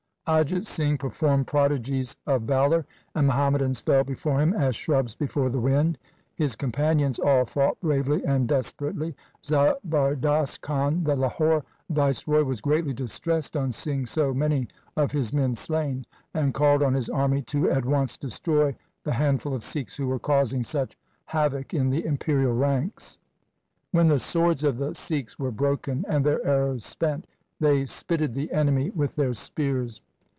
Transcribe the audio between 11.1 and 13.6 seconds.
Lahore vice roy, was greatly distressed